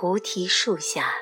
[0.00, 1.12] 菩提树下，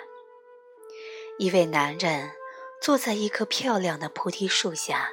[1.39, 2.33] 一位男人
[2.79, 5.13] 坐在一棵漂亮的菩提树下，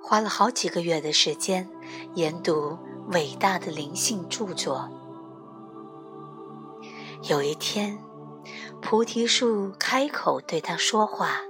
[0.00, 1.68] 花了好几个月的时间
[2.14, 4.88] 研读伟大的灵性著作。
[7.24, 7.98] 有一天，
[8.80, 11.42] 菩提树开口对他说话：“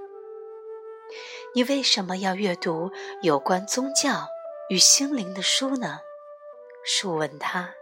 [1.54, 2.90] 你为什么要阅读
[3.20, 4.26] 有关宗教
[4.70, 6.00] 与心灵的书呢？”
[6.82, 7.74] 树问他。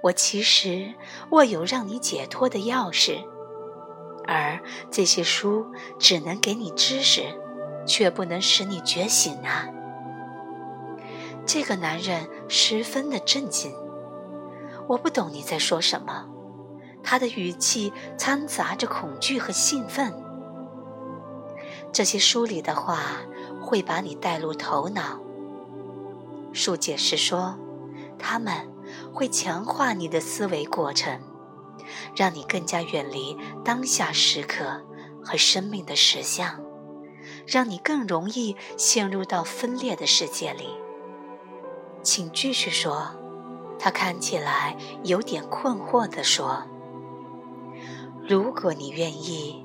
[0.00, 0.92] 我其实
[1.30, 3.24] 握有让你解脱的钥匙，
[4.26, 5.66] 而这些书
[5.98, 7.22] 只能给你知识，
[7.86, 9.68] 却不能使你觉醒啊！
[11.46, 13.74] 这个男人十分的震惊。
[14.86, 16.26] 我不懂你在说什么，
[17.02, 20.12] 他的语气掺杂着恐惧和兴奋。
[21.92, 22.98] 这些书里的话
[23.62, 25.20] 会把你带入头脑。
[26.52, 27.56] 树解释说，
[28.18, 28.73] 他们。
[29.12, 31.20] 会强化你的思维过程，
[32.16, 34.82] 让你更加远离当下时刻
[35.24, 36.60] 和生命的实相，
[37.46, 40.68] 让你更容易陷入到分裂的世界里。
[42.02, 43.14] 请继续说，
[43.78, 46.64] 他看起来有点困惑地说
[48.28, 49.64] ：“如果你愿意，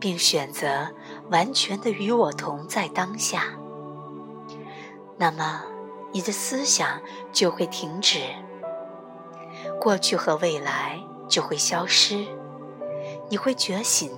[0.00, 0.88] 并选择
[1.30, 3.58] 完全的与我同在当下，
[5.18, 5.62] 那么
[6.12, 7.00] 你的思想
[7.32, 8.20] 就会停止。”
[9.80, 12.26] 过去和未来就会消失，
[13.28, 14.10] 你会觉醒，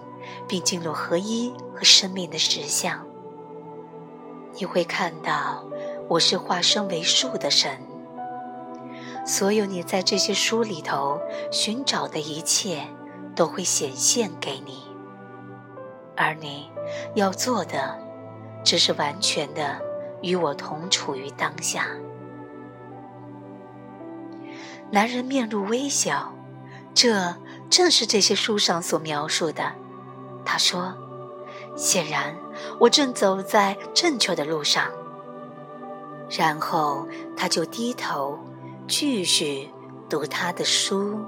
[0.47, 3.05] 并进入合一和生命的实相。
[4.55, 5.65] 你会看到，
[6.09, 7.79] 我是化身为树的神。
[9.27, 12.87] 所有你在这些书里头寻找的一切，
[13.35, 14.87] 都会显现给你。
[16.17, 16.71] 而你
[17.15, 17.99] 要做的，
[18.65, 19.81] 只是完全的
[20.23, 21.89] 与我同处于当下。
[24.91, 26.35] 男人面露微笑，
[26.95, 27.37] 这
[27.69, 29.73] 正是这些书上所描述的。
[30.45, 30.95] 他说
[31.77, 32.37] ：“显然，
[32.79, 34.89] 我正走在正确的路上。”
[36.31, 38.39] 然后他就低头
[38.89, 39.71] 继续
[40.09, 41.21] 读他的书。